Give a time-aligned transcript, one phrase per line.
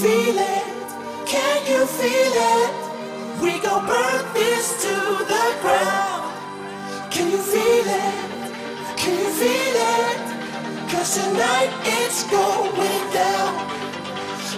[0.00, 0.64] feel it?
[1.26, 2.72] Can you feel it?
[3.42, 4.94] We go burn this to
[5.32, 6.24] the ground.
[7.12, 8.14] Can you feel it?
[8.96, 10.18] Can you feel it?
[10.90, 13.52] Cause tonight it's going down.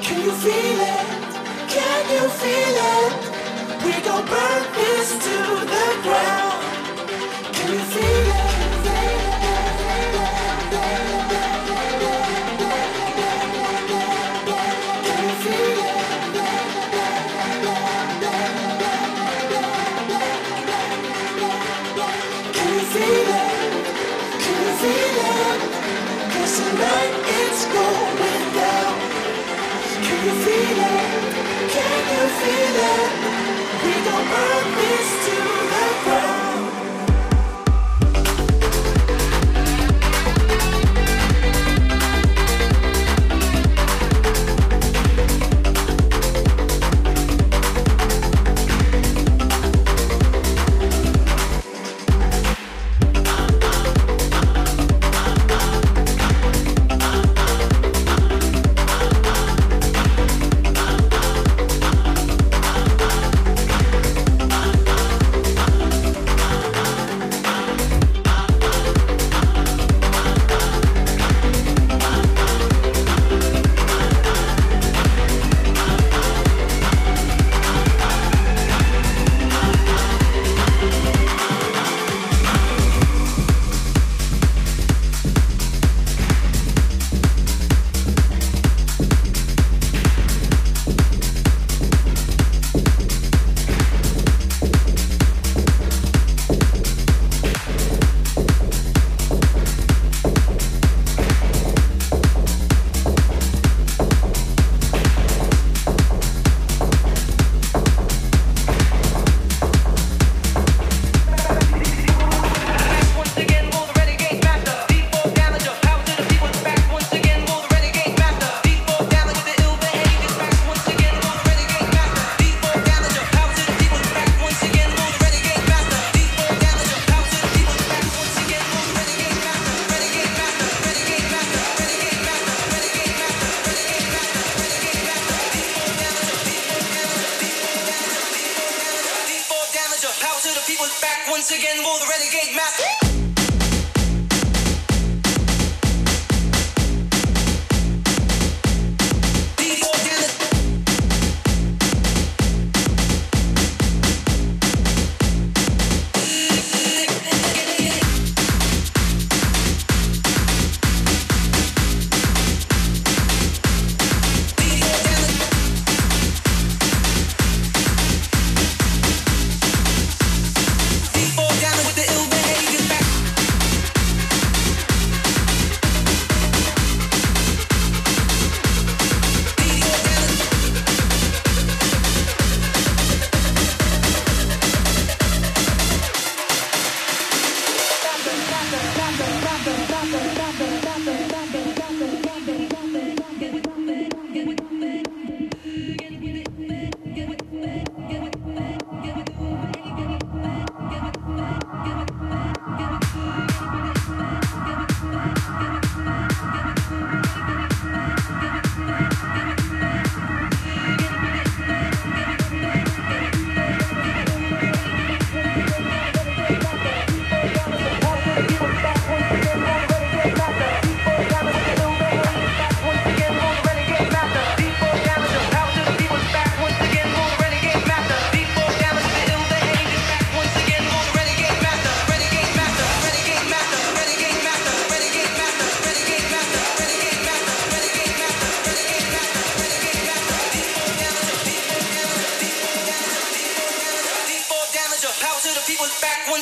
[0.06, 1.06] Can you feel it?
[1.74, 3.12] Can you feel it?
[3.84, 5.36] We go burn this to
[5.74, 6.62] the ground.
[7.52, 8.31] Can you feel it?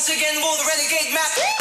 [0.01, 1.60] once again roll the renegade map.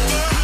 [0.00, 0.39] Bye.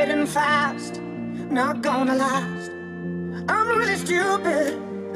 [0.00, 0.98] fading fast,
[1.50, 2.70] not gonna last.
[3.50, 4.72] I'm really stupid.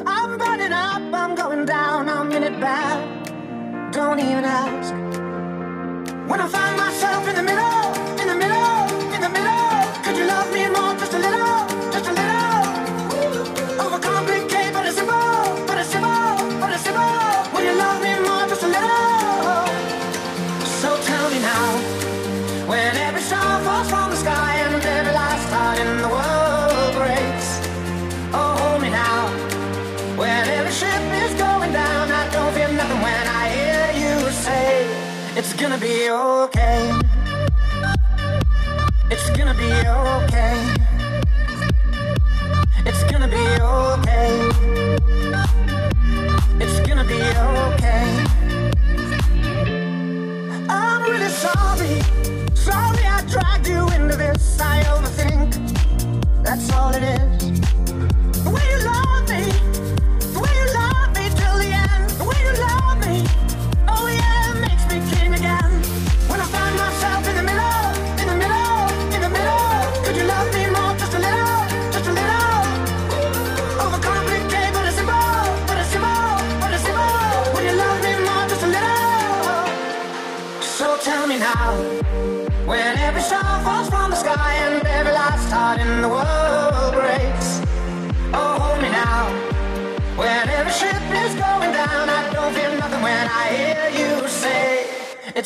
[0.07, 2.99] I'm burning up, I'm going down, I'm in it bad.
[3.93, 4.93] Don't even ask.
[6.29, 7.74] When I find myself in the middle.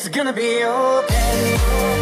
[0.09, 1.98] It's gonna be okay.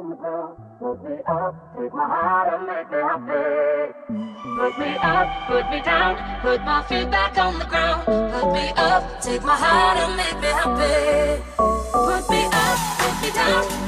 [0.00, 3.92] Put me up, take my heart and make me happy.
[4.56, 8.06] Put me up, put me down, put my feet back on the ground.
[8.06, 11.42] Put me up, take my heart and make me happy.
[11.92, 13.79] Put me up, put me down.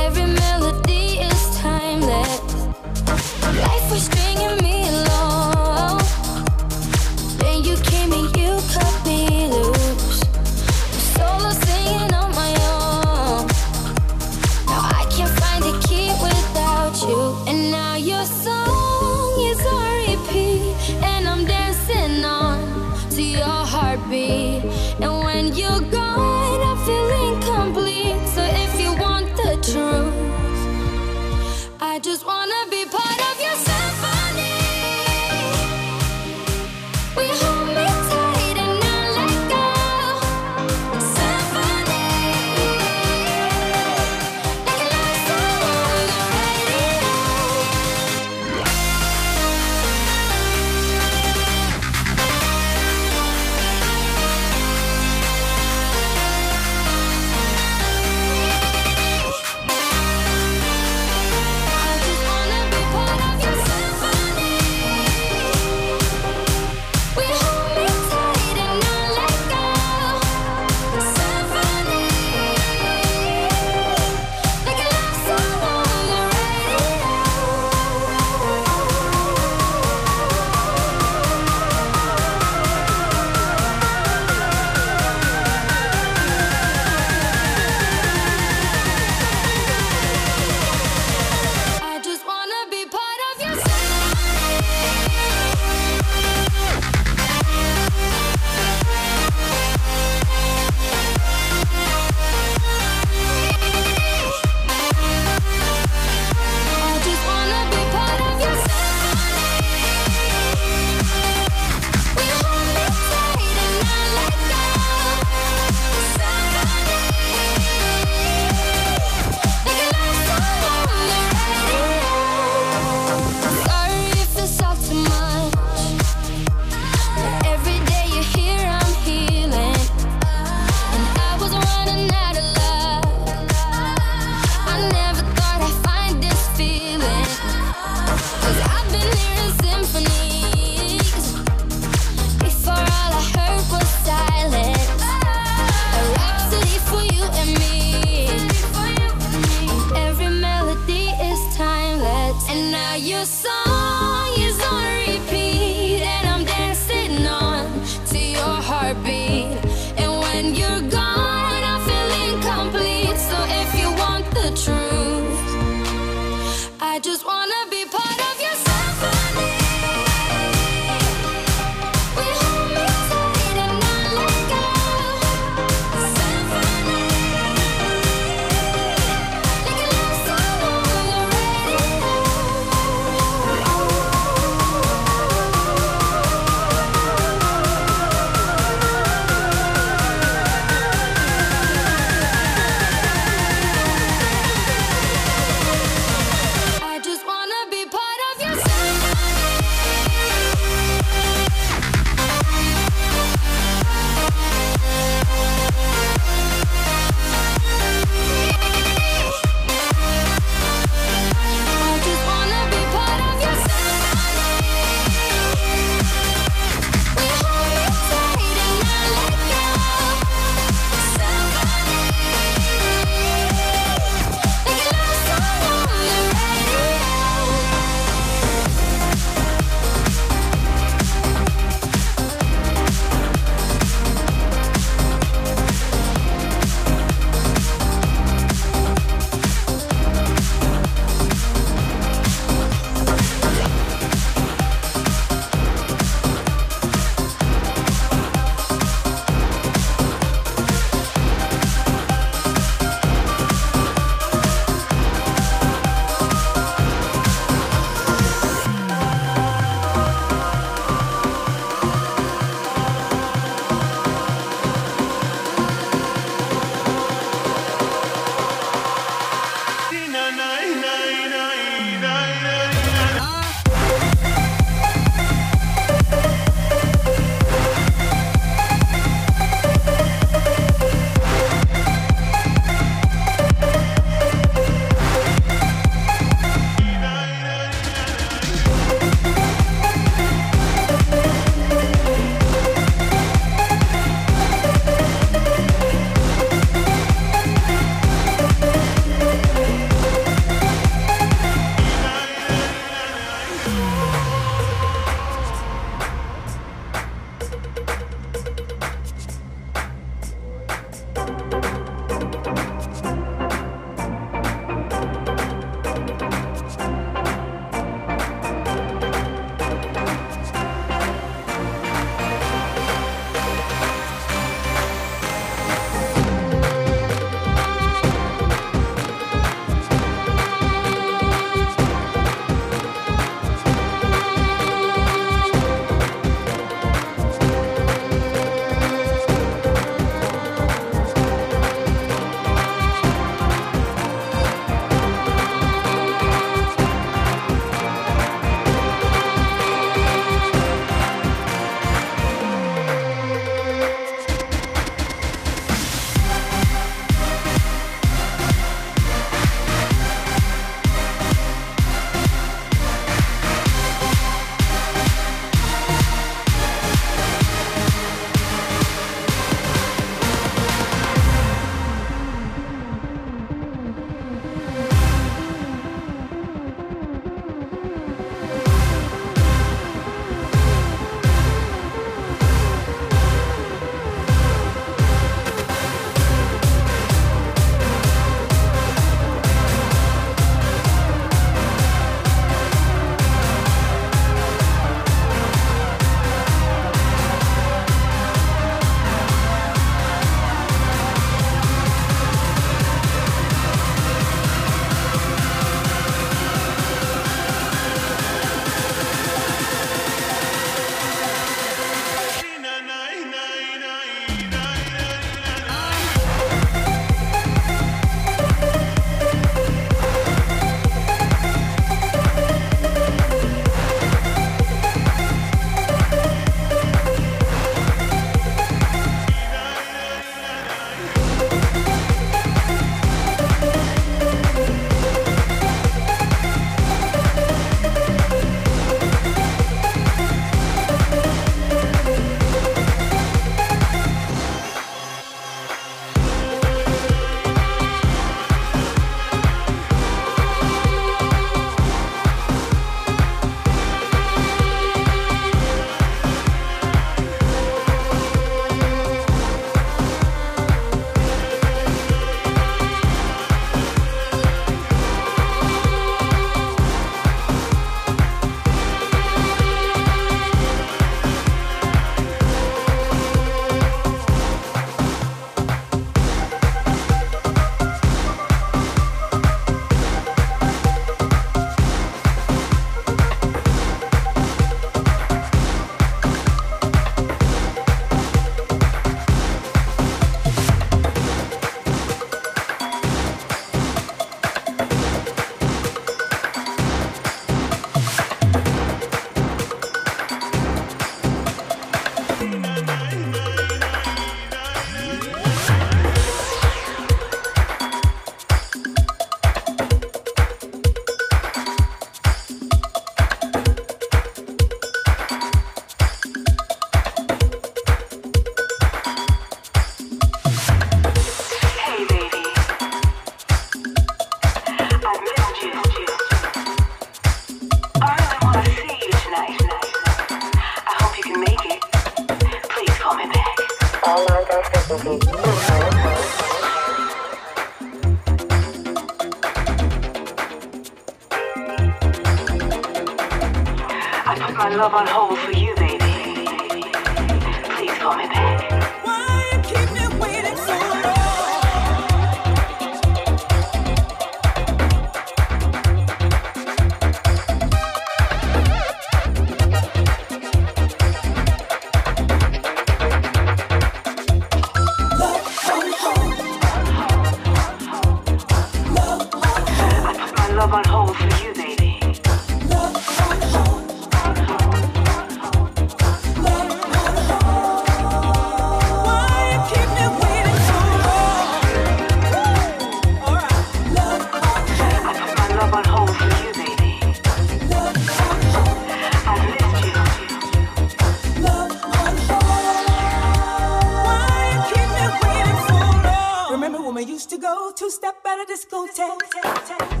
[598.31, 600.00] At a discotheque?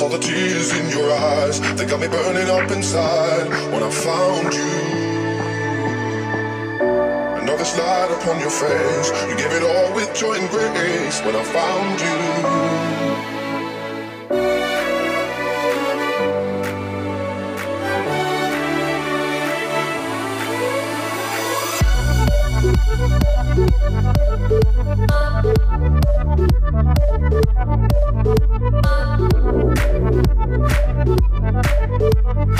[0.00, 3.46] Your eyes, they got me burning up inside.
[3.70, 4.62] When I found you,
[7.42, 9.10] another light upon your face.
[9.28, 11.20] You gave it all with joy and grace.
[11.20, 12.16] When I found you.
[28.82, 28.99] I
[32.32, 32.59] Thank you.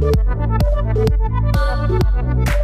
[0.00, 0.16] Thank
[2.48, 2.59] you.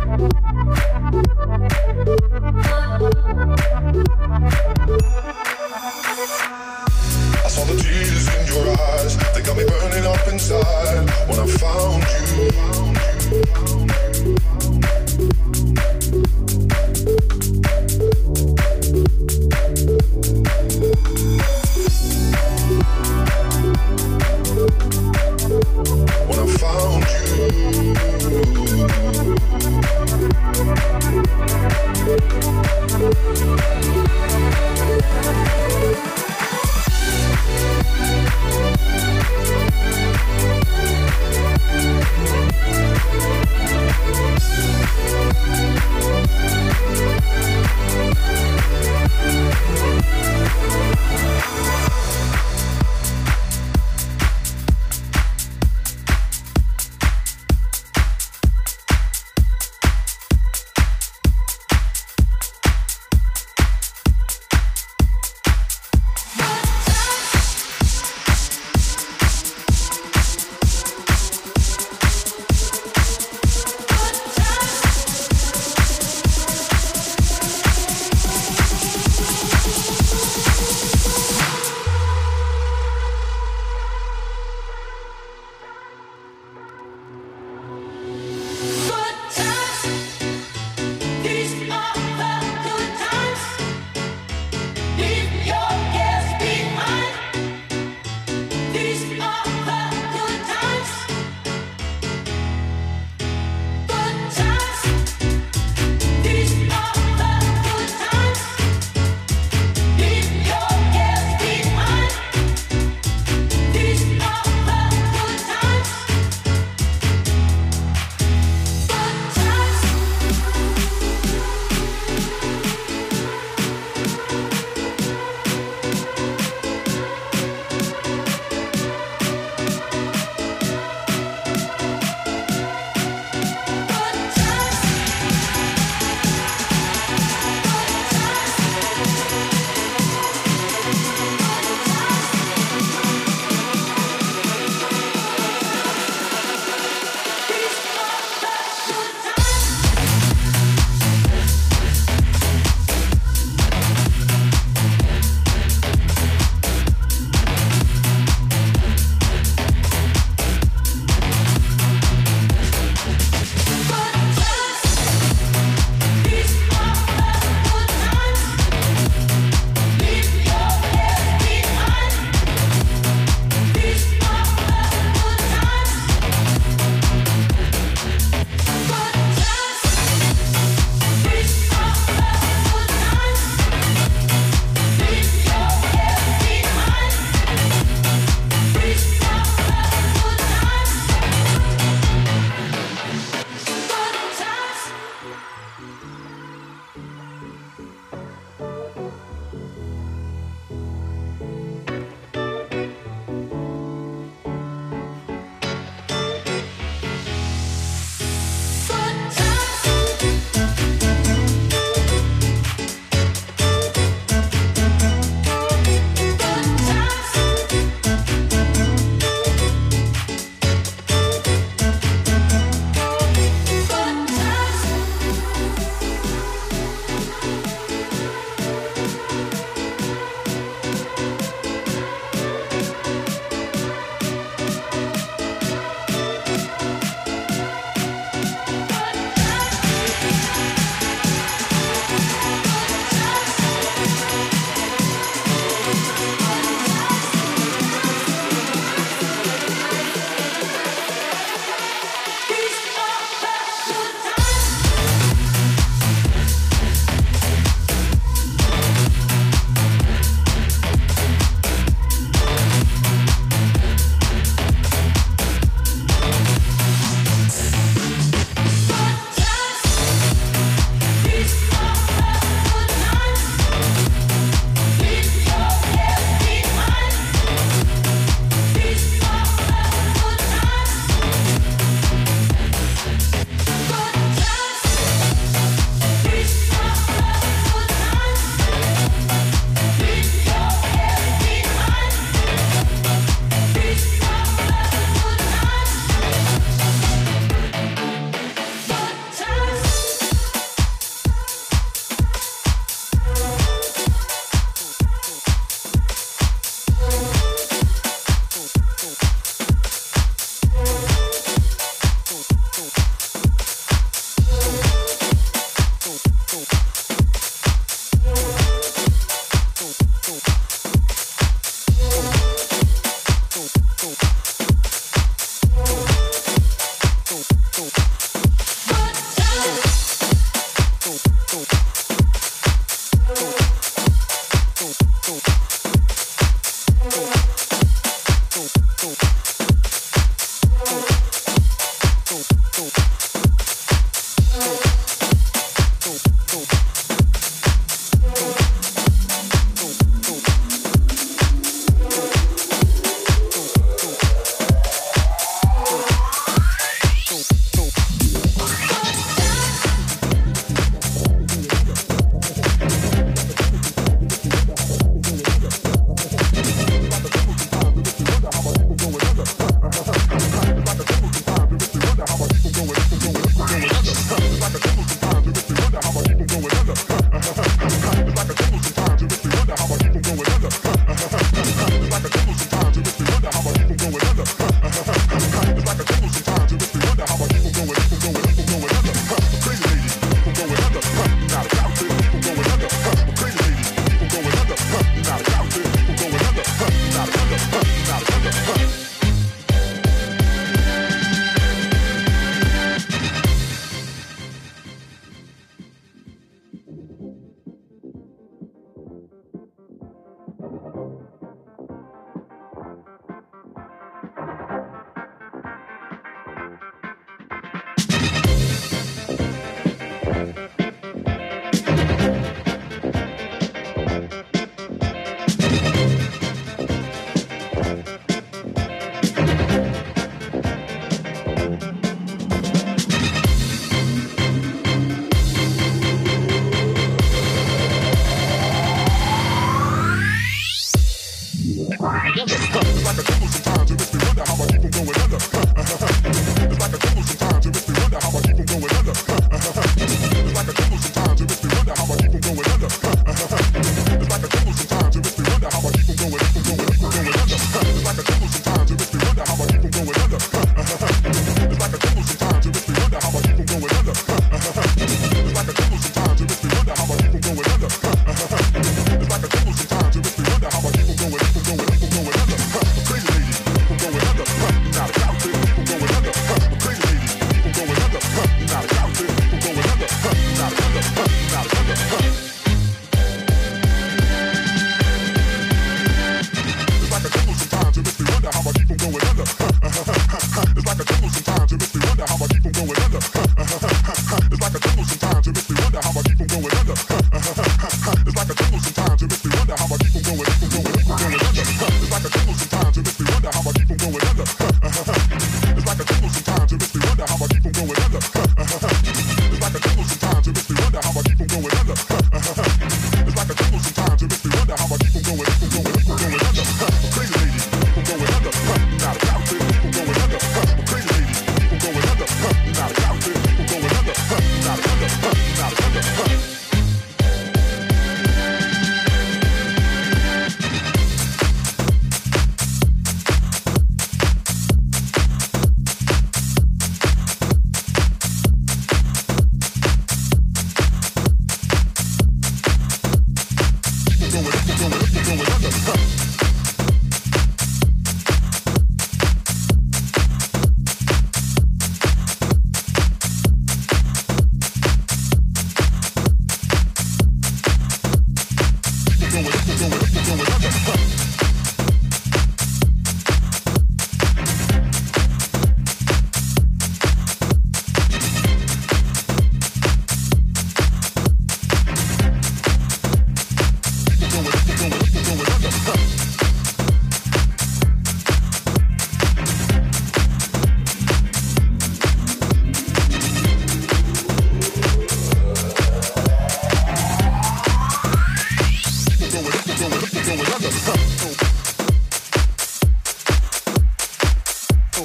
[342.76, 343.15] cool.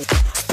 [0.03, 0.50] Darling,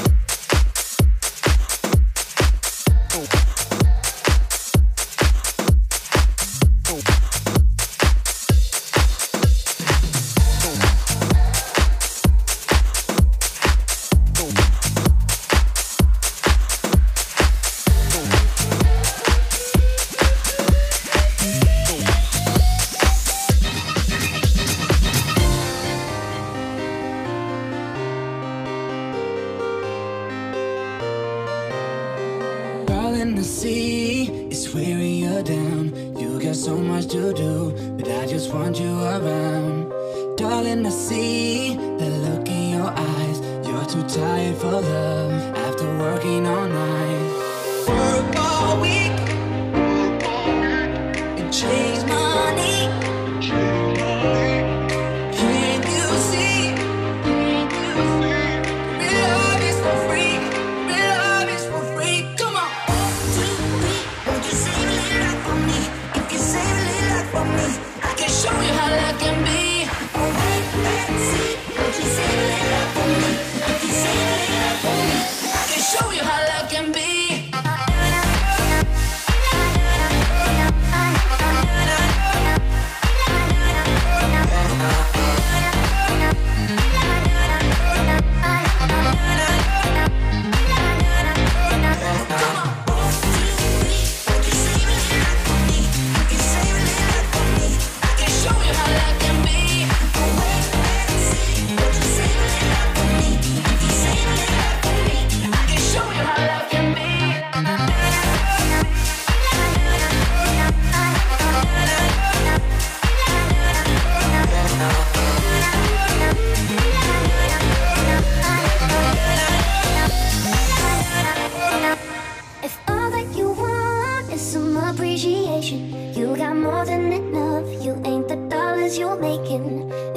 [128.98, 130.07] you're making.